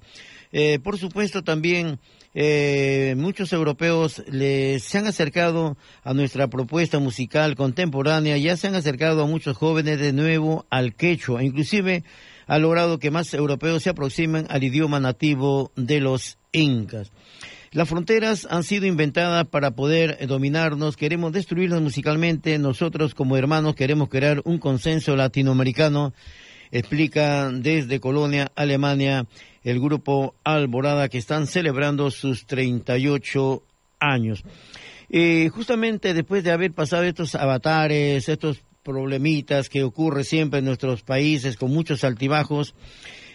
Eh, 0.51 0.79
por 0.79 0.97
supuesto, 0.97 1.43
también 1.43 1.99
eh, 2.33 3.13
muchos 3.17 3.53
europeos 3.53 4.23
le, 4.27 4.79
se 4.79 4.97
han 4.97 5.07
acercado 5.07 5.77
a 6.03 6.13
nuestra 6.13 6.47
propuesta 6.47 6.99
musical 6.99 7.55
contemporánea, 7.55 8.37
ya 8.37 8.57
se 8.57 8.67
han 8.67 8.75
acercado 8.75 9.23
a 9.23 9.27
muchos 9.27 9.57
jóvenes 9.57 9.99
de 9.99 10.13
nuevo 10.13 10.65
al 10.69 10.95
quechua, 10.95 11.43
inclusive 11.43 12.03
ha 12.47 12.57
logrado 12.57 12.97
que 12.97 13.11
más 13.11 13.33
europeos 13.33 13.83
se 13.83 13.91
aproximen 13.91 14.47
al 14.49 14.63
idioma 14.63 14.99
nativo 14.99 15.71
de 15.75 15.99
los 15.99 16.39
incas. 16.51 17.11
Las 17.71 17.87
fronteras 17.87 18.47
han 18.49 18.63
sido 18.63 18.87
inventadas 18.87 19.45
para 19.45 19.71
poder 19.71 20.25
dominarnos, 20.25 20.97
queremos 20.97 21.31
destruirlas 21.31 21.81
musicalmente, 21.81 22.57
nosotros 22.57 23.13
como 23.13 23.37
hermanos 23.37 23.75
queremos 23.75 24.09
crear 24.09 24.41
un 24.45 24.57
consenso 24.57 25.15
latinoamericano, 25.15 26.11
explica 26.71 27.49
desde 27.51 27.99
Colonia, 27.99 28.51
Alemania, 28.55 29.25
el 29.63 29.79
grupo 29.79 30.35
Alborada 30.43 31.09
que 31.09 31.17
están 31.17 31.47
celebrando 31.47 32.11
sus 32.11 32.45
38 32.45 33.63
años. 33.99 34.43
Eh, 35.09 35.49
justamente 35.49 36.13
después 36.13 36.43
de 36.43 36.51
haber 36.51 36.71
pasado 36.71 37.03
estos 37.03 37.35
avatares, 37.35 38.29
estos 38.29 38.61
problemitas 38.83 39.69
que 39.69 39.83
ocurre 39.83 40.23
siempre 40.23 40.59
en 40.59 40.65
nuestros 40.65 41.01
países 41.01 41.57
con 41.57 41.71
muchos 41.71 42.03
altibajos, 42.03 42.75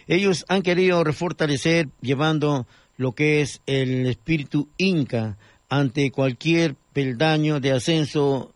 ellos 0.07 0.45
han 0.47 0.61
querido 0.61 1.03
refortalecer 1.03 1.89
llevando 2.01 2.67
lo 2.97 3.11
que 3.11 3.41
es 3.41 3.61
el 3.65 4.05
espíritu 4.07 4.69
inca 4.77 5.37
ante 5.69 6.11
cualquier 6.11 6.75
peldaño 6.93 7.59
de 7.59 7.73
ascenso. 7.73 8.54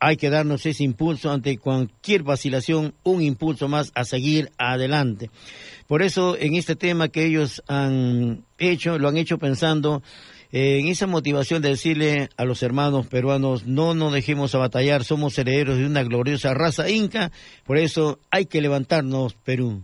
Hay 0.00 0.16
que 0.16 0.30
darnos 0.30 0.66
ese 0.66 0.84
impulso 0.84 1.30
ante 1.30 1.58
cualquier 1.58 2.22
vacilación, 2.22 2.94
un 3.02 3.22
impulso 3.22 3.68
más 3.68 3.92
a 3.94 4.04
seguir 4.04 4.50
adelante. 4.58 5.30
Por 5.86 6.02
eso, 6.02 6.36
en 6.38 6.54
este 6.54 6.76
tema 6.76 7.08
que 7.08 7.24
ellos 7.24 7.62
han 7.68 8.44
hecho, 8.58 8.98
lo 8.98 9.08
han 9.08 9.16
hecho 9.16 9.38
pensando 9.38 10.02
eh, 10.52 10.78
en 10.78 10.88
esa 10.88 11.06
motivación 11.06 11.62
de 11.62 11.70
decirle 11.70 12.28
a 12.36 12.44
los 12.44 12.62
hermanos 12.62 13.06
peruanos, 13.06 13.66
no 13.66 13.94
nos 13.94 14.12
dejemos 14.12 14.54
a 14.54 14.58
batallar, 14.58 15.04
somos 15.04 15.38
herederos 15.38 15.78
de 15.78 15.86
una 15.86 16.02
gloriosa 16.02 16.54
raza 16.54 16.88
inca, 16.88 17.32
por 17.64 17.78
eso 17.78 18.18
hay 18.30 18.46
que 18.46 18.60
levantarnos, 18.60 19.34
Perú. 19.34 19.82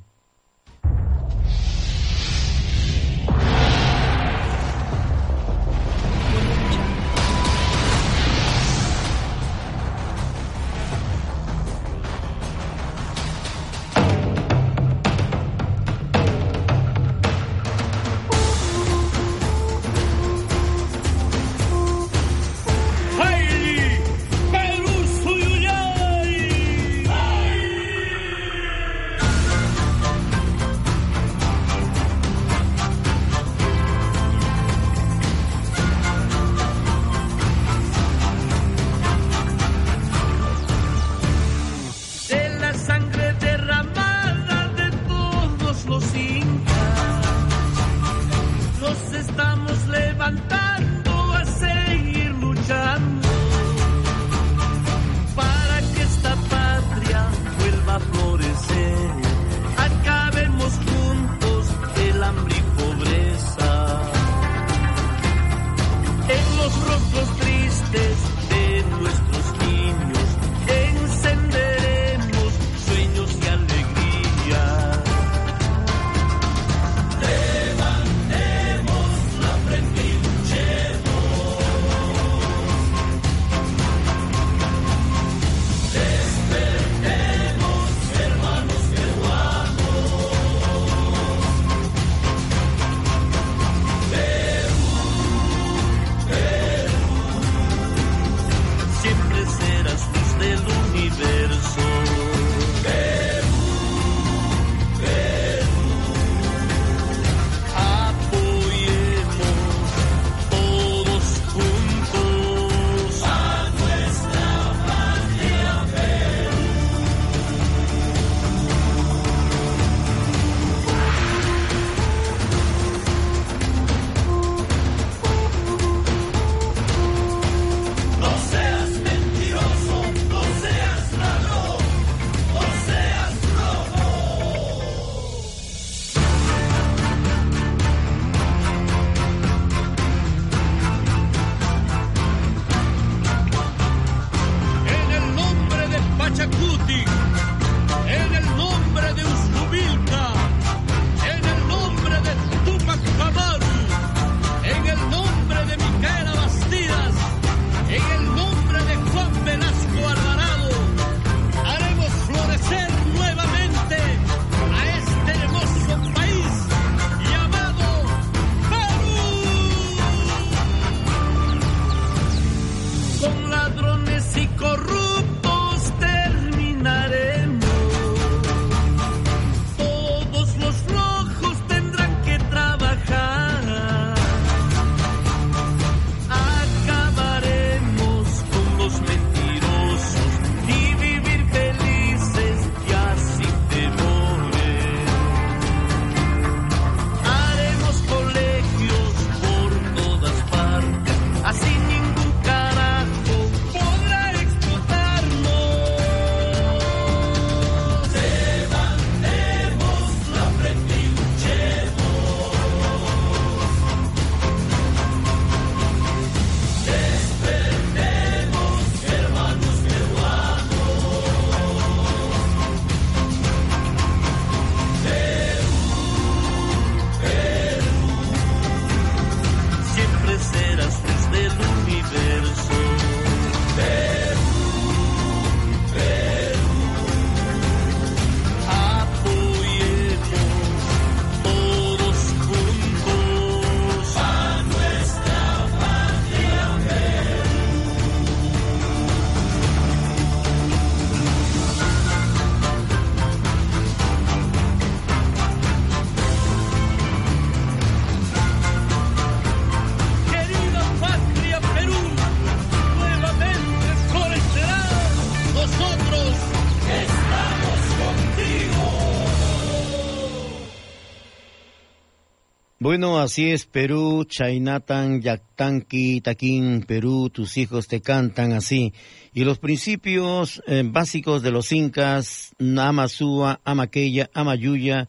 Bueno, 272.83 273.21
así 273.21 273.53
es, 273.53 273.65
Perú, 273.65 274.25
Chainatan, 274.25 275.23
Yactanqui, 275.23 276.21
Taquín, 276.21 276.83
Perú, 276.83 277.31
tus 277.31 277.57
hijos 277.57 277.87
te 277.87 278.01
cantan 278.01 278.53
así. 278.53 278.93
Y 279.33 279.45
los 279.45 279.61
principios 279.61 280.61
eh, 280.67 280.83
básicos 280.85 281.43
de 281.43 281.53
los 281.53 281.71
incas, 281.71 282.57
Amasúa, 282.59 283.61
Amaqueya, 283.65 284.31
Amayuya, 284.35 285.09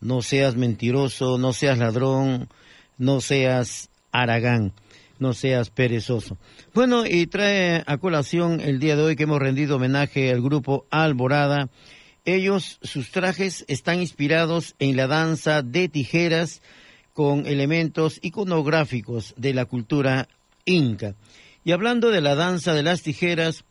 no 0.00 0.22
seas 0.22 0.56
mentiroso, 0.56 1.36
no 1.36 1.52
seas 1.52 1.76
ladrón, 1.76 2.48
no 2.96 3.20
seas 3.20 3.90
aragán, 4.12 4.72
no 5.18 5.34
seas 5.34 5.68
perezoso. 5.68 6.38
Bueno, 6.72 7.04
y 7.04 7.26
trae 7.26 7.84
a 7.86 7.98
colación 7.98 8.62
el 8.62 8.80
día 8.80 8.96
de 8.96 9.02
hoy 9.02 9.16
que 9.16 9.24
hemos 9.24 9.40
rendido 9.40 9.76
homenaje 9.76 10.30
al 10.30 10.40
grupo 10.40 10.86
Alborada. 10.90 11.68
Ellos, 12.24 12.78
sus 12.80 13.10
trajes 13.10 13.66
están 13.68 14.00
inspirados 14.00 14.74
en 14.78 14.96
la 14.96 15.06
danza 15.06 15.60
de 15.60 15.90
tijeras, 15.90 16.62
con 17.20 17.46
elementos 17.46 18.18
iconográficos 18.22 19.34
de 19.36 19.52
la 19.52 19.66
cultura 19.66 20.26
inca. 20.64 21.16
Y 21.64 21.72
hablando 21.72 22.08
de 22.08 22.22
la 22.22 22.34
danza 22.34 22.72
de 22.72 22.82
las 22.82 23.02
tijeras, 23.02 23.64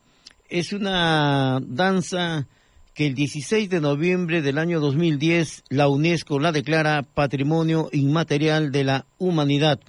es 0.49 0.71
una 0.71 1.59
danza 1.59 2.45
que 2.93 3.07
el 3.07 3.15
16 3.15 3.71
de 3.71 3.81
noviembre 3.81 4.43
del 4.43 4.59
año 4.59 4.79
2010 4.79 5.63
la 5.69 5.87
UNESCO 5.87 6.37
la 6.37 6.51
declara 6.51 7.01
Patrimonio 7.01 7.89
Inmaterial 7.91 8.71
de 8.71 8.83
la 8.83 9.05
Humanidad. 9.17 9.79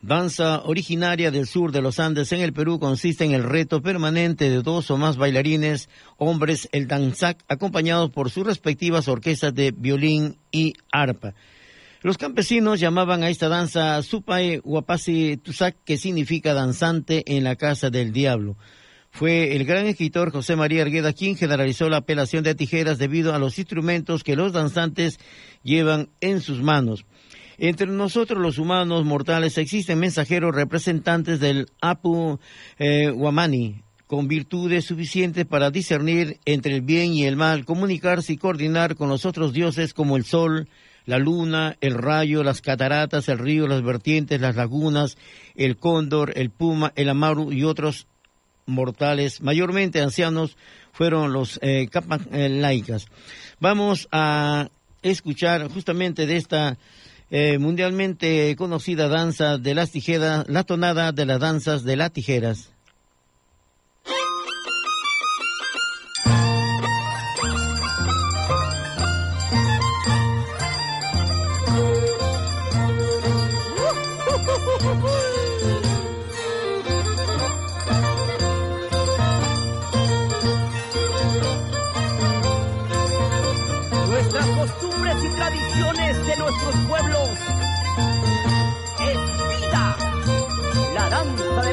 Danza 0.00 0.62
originaria 0.62 1.30
del 1.30 1.46
sur 1.46 1.72
de 1.72 1.82
los 1.82 2.00
Andes 2.00 2.32
en 2.32 2.40
el 2.40 2.54
Perú 2.54 2.78
consiste 2.78 3.26
en 3.26 3.32
el 3.32 3.42
reto 3.42 3.82
permanente 3.82 4.48
de 4.48 4.62
dos 4.62 4.90
o 4.90 4.96
más 4.96 5.18
bailarines, 5.18 5.90
hombres, 6.16 6.66
el 6.72 6.88
danzac, 6.88 7.44
acompañados 7.46 8.10
por 8.10 8.30
sus 8.30 8.46
respectivas 8.46 9.06
orquestas 9.06 9.54
de 9.54 9.74
violín 9.76 10.38
y 10.50 10.72
arpa. 10.90 11.34
Los 12.02 12.18
campesinos 12.18 12.78
llamaban 12.78 13.22
a 13.22 13.30
esta 13.30 13.48
danza 13.48 14.02
Supai 14.02 14.60
Wapasi 14.62 15.38
Tusak, 15.38 15.76
que 15.84 15.96
significa 15.96 16.54
danzante 16.54 17.24
en 17.26 17.42
la 17.42 17.56
casa 17.56 17.90
del 17.90 18.12
diablo. 18.12 18.56
Fue 19.10 19.56
el 19.56 19.64
gran 19.64 19.86
escritor 19.86 20.30
José 20.30 20.56
María 20.56 20.82
Argueda 20.82 21.14
quien 21.14 21.36
generalizó 21.36 21.88
la 21.88 21.98
apelación 21.98 22.44
de 22.44 22.54
tijeras 22.54 22.98
debido 22.98 23.34
a 23.34 23.38
los 23.38 23.58
instrumentos 23.58 24.22
que 24.22 24.36
los 24.36 24.52
danzantes 24.52 25.18
llevan 25.62 26.10
en 26.20 26.42
sus 26.42 26.60
manos. 26.62 27.06
Entre 27.56 27.86
nosotros 27.86 28.38
los 28.42 28.58
humanos 28.58 29.06
mortales 29.06 29.56
existen 29.56 29.98
mensajeros 29.98 30.54
representantes 30.54 31.40
del 31.40 31.68
Apu 31.80 32.38
eh, 32.78 33.10
Wamani, 33.10 33.82
con 34.06 34.28
virtudes 34.28 34.84
suficientes 34.84 35.46
para 35.46 35.70
discernir 35.70 36.38
entre 36.44 36.74
el 36.74 36.82
bien 36.82 37.14
y 37.14 37.24
el 37.24 37.36
mal, 37.36 37.64
comunicarse 37.64 38.34
y 38.34 38.36
coordinar 38.36 38.96
con 38.96 39.08
los 39.08 39.24
otros 39.24 39.54
dioses 39.54 39.94
como 39.94 40.18
el 40.18 40.24
sol, 40.24 40.68
la 41.06 41.18
luna, 41.18 41.76
el 41.80 41.94
rayo, 41.94 42.42
las 42.42 42.60
cataratas, 42.60 43.28
el 43.28 43.38
río, 43.38 43.66
las 43.66 43.82
vertientes, 43.82 44.40
las 44.40 44.56
lagunas, 44.56 45.16
el 45.54 45.76
cóndor, 45.76 46.32
el 46.36 46.50
puma, 46.50 46.92
el 46.96 47.08
amaru 47.08 47.52
y 47.52 47.64
otros 47.64 48.06
mortales, 48.66 49.40
mayormente 49.40 50.00
ancianos, 50.00 50.56
fueron 50.92 51.32
los 51.32 51.58
eh, 51.62 51.88
eh, 52.32 52.48
laicas. 52.48 53.06
Vamos 53.60 54.08
a 54.10 54.68
escuchar 55.02 55.68
justamente 55.68 56.26
de 56.26 56.36
esta 56.36 56.76
eh, 57.30 57.58
mundialmente 57.58 58.54
conocida 58.56 59.08
danza 59.08 59.58
de 59.58 59.74
las 59.74 59.90
tijeras, 59.90 60.48
la 60.48 60.64
tonada 60.64 61.12
de 61.12 61.26
las 61.26 61.40
danzas 61.40 61.84
de 61.84 61.96
las 61.96 62.12
tijeras. 62.12 62.75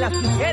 Las 0.03 0.21
tijeras. 0.21 0.52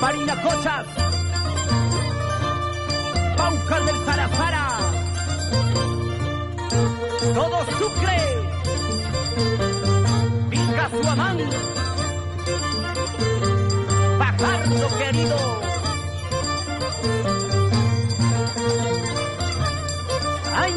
Parinacochas. 0.00 0.86
Paucas 3.36 3.86
del 3.86 3.96
Zarazara. 4.04 4.78
Todo 7.34 7.58
Sucre. 7.78 8.20
Picazuamán. 10.50 11.38
Pajardo 14.18 14.98
querido. 14.98 15.36
¡Ay, 20.56 20.72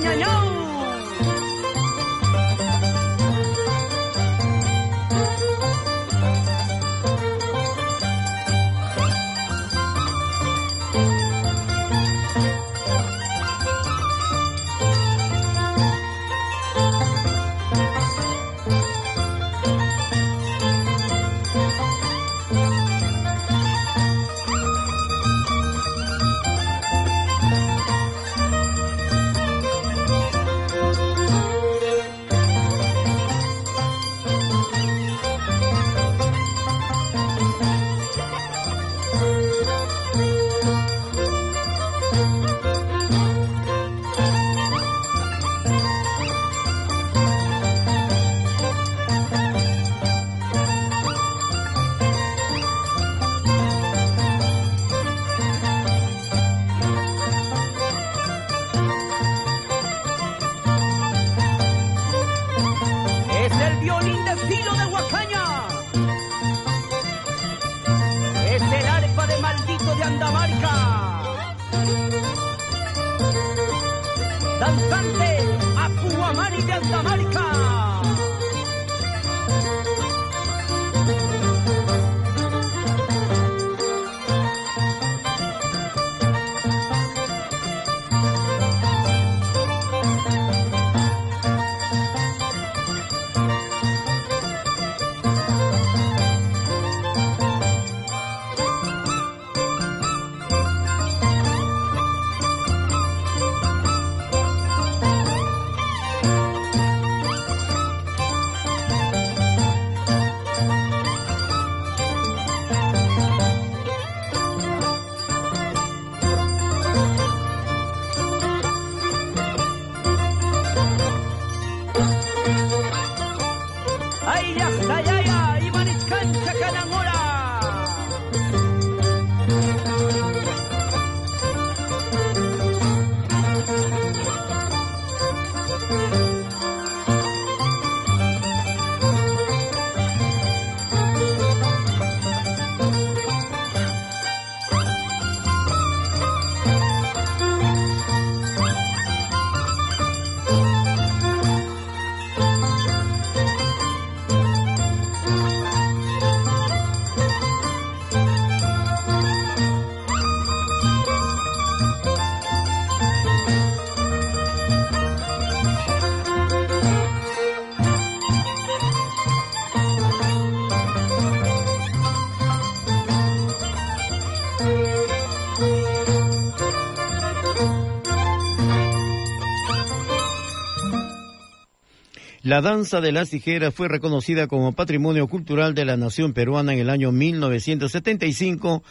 La 182.49 182.61
danza 182.61 182.99
de 182.99 183.11
las 183.11 183.29
tijeras 183.29 183.75
fue 183.75 183.87
reconocida 183.87 184.47
como 184.47 184.71
Patrimonio 184.71 185.27
Cultural 185.27 185.75
de 185.75 185.85
la 185.85 185.97
Nación 185.97 186.33
Peruana 186.33 186.73
en 186.73 186.79
el 186.79 186.89
año 186.89 187.11
1975 187.11 188.81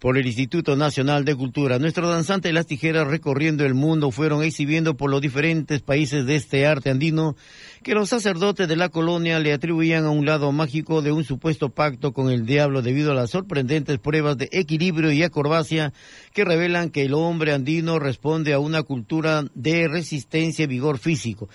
por 0.00 0.18
el 0.18 0.26
Instituto 0.26 0.74
Nacional 0.74 1.24
de 1.24 1.36
Cultura. 1.36 1.78
Nuestros 1.78 2.10
danzantes 2.10 2.50
de 2.50 2.52
las 2.54 2.66
tijeras 2.66 3.06
recorriendo 3.06 3.64
el 3.64 3.74
mundo 3.74 4.10
fueron 4.10 4.42
exhibiendo 4.42 4.96
por 4.96 5.10
los 5.10 5.20
diferentes 5.20 5.80
países 5.80 6.26
de 6.26 6.34
este 6.34 6.66
arte 6.66 6.90
andino 6.90 7.36
que 7.82 7.94
los 7.94 8.08
sacerdotes 8.08 8.66
de 8.66 8.76
la 8.76 8.88
colonia 8.88 9.38
le 9.38 9.52
atribuían 9.52 10.04
a 10.04 10.10
un 10.10 10.26
lado 10.26 10.50
mágico 10.52 11.00
de 11.00 11.12
un 11.12 11.22
supuesto 11.24 11.70
pacto 11.70 12.12
con 12.12 12.30
el 12.30 12.44
diablo 12.44 12.82
debido 12.82 13.12
a 13.12 13.14
las 13.14 13.30
sorprendentes 13.30 13.98
pruebas 13.98 14.36
de 14.36 14.48
equilibrio 14.52 15.12
y 15.12 15.22
acrobacia 15.22 15.92
que 16.32 16.44
revelan 16.44 16.90
que 16.90 17.04
el 17.04 17.14
hombre 17.14 17.52
andino 17.52 17.98
responde 17.98 18.52
a 18.54 18.58
una 18.58 18.82
cultura 18.82 19.44
de 19.54 19.86
resistencia 19.88 20.64
y 20.64 20.66
vigor 20.66 20.98
físico. 20.98 21.48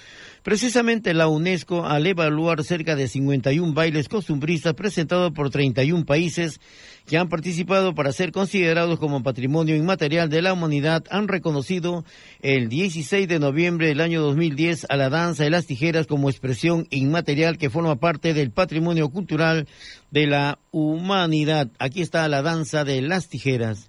Precisamente 0.50 1.14
la 1.14 1.28
UNESCO, 1.28 1.86
al 1.86 2.08
evaluar 2.08 2.64
cerca 2.64 2.95
de 2.95 3.08
51 3.08 3.72
bailes 3.72 4.10
costumbristas 4.10 4.74
presentados 4.74 5.32
por 5.32 5.52
31 5.52 6.06
países 6.06 6.60
que 7.06 7.20
han 7.20 7.30
participado 7.30 7.93
para 7.93 8.12
ser 8.14 8.32
considerados 8.32 8.97
como 8.97 9.22
patrimonio 9.22 9.76
inmaterial 9.76 10.28
de 10.28 10.41
la 10.41 10.54
humanidad, 10.54 11.04
han 11.12 11.28
reconocido 11.28 12.04
el 12.41 12.68
16 12.68 13.28
de 13.28 13.38
noviembre 13.38 13.89
del 13.89 14.02
año 14.02 14.24
2010 14.24 14.88
a 14.89 14.97
la 14.97 15.10
danza 15.10 15.43
de 15.43 15.52
las 15.52 15.68
tijeras 15.68 16.08
como 16.08 16.32
expresión 16.32 16.88
inmaterial 16.89 17.60
que 17.60 17.70
forma 17.70 17.97
parte 17.97 18.34
del 18.34 18.50
patrimonio 18.50 19.10
cultural 19.10 19.68
de 20.10 20.26
la 20.26 20.58
humanidad. 20.72 21.70
Aquí 21.78 22.02
está 22.02 22.28
la 22.28 22.41
danza 22.41 22.84
de 22.84 23.04
las 23.04 23.28
tijeras. 23.28 23.89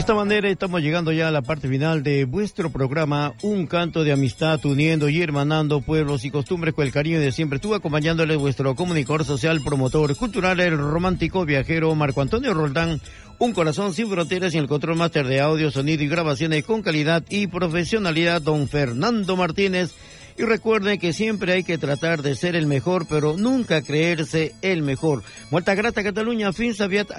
Esta 0.00 0.14
manera 0.14 0.48
estamos 0.48 0.80
llegando 0.80 1.12
ya 1.12 1.28
a 1.28 1.30
la 1.30 1.42
parte 1.42 1.68
final 1.68 2.02
de 2.02 2.24
vuestro 2.24 2.70
programa, 2.70 3.34
un 3.42 3.66
canto 3.66 4.02
de 4.02 4.12
amistad 4.12 4.64
uniendo 4.64 5.10
y 5.10 5.20
hermanando 5.20 5.82
pueblos 5.82 6.24
y 6.24 6.30
costumbres 6.30 6.72
con 6.72 6.86
el 6.86 6.92
cariño 6.92 7.20
de 7.20 7.30
siempre. 7.32 7.56
Estuvo 7.56 7.74
acompañándole 7.74 8.34
vuestro 8.36 8.74
comunicador 8.74 9.26
social, 9.26 9.60
promotor 9.62 10.16
cultural, 10.16 10.58
el 10.60 10.78
romántico 10.78 11.44
viajero 11.44 11.94
Marco 11.94 12.22
Antonio 12.22 12.54
Roldán, 12.54 12.98
un 13.38 13.52
corazón 13.52 13.92
sin 13.92 14.08
fronteras 14.08 14.54
y 14.54 14.58
el 14.58 14.68
control 14.68 14.96
máster 14.96 15.26
de 15.26 15.42
audio, 15.42 15.70
sonido 15.70 16.02
y 16.02 16.08
grabaciones 16.08 16.64
con 16.64 16.80
calidad 16.80 17.22
y 17.28 17.48
profesionalidad, 17.48 18.40
don 18.40 18.68
Fernando 18.68 19.36
Martínez. 19.36 19.94
Y 20.38 20.42
recuerden 20.42 20.98
que 20.98 21.12
siempre 21.12 21.52
hay 21.52 21.64
que 21.64 21.78
tratar 21.78 22.22
de 22.22 22.34
ser 22.34 22.56
el 22.56 22.66
mejor, 22.66 23.06
pero 23.06 23.36
nunca 23.36 23.82
creerse 23.82 24.54
el 24.62 24.82
mejor. 24.82 25.22
Muerta 25.50 25.74
grata 25.74 26.02
Cataluña, 26.02 26.52
fin 26.52 26.74
sabiat, 26.74 27.10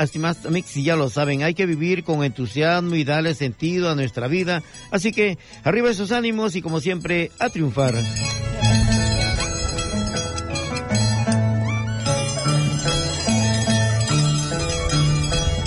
amigos, 0.46 0.70
si 0.70 0.84
ya 0.84 0.96
lo 0.96 1.10
saben, 1.10 1.44
hay 1.44 1.54
que 1.54 1.66
vivir 1.66 2.04
con 2.04 2.24
entusiasmo 2.24 2.96
y 2.96 3.04
darle 3.04 3.34
sentido 3.36 3.90
a 3.90 3.96
nuestra 3.96 4.28
vida. 4.28 4.64
Así 4.92 5.12
que 5.12 5.38
arriba 5.64 5.90
esos 5.90 6.12
ánimos 6.12 6.56
y 6.56 6.62
como 6.62 6.80
siempre, 6.80 7.32
a 7.40 7.50
triunfar. 7.50 7.96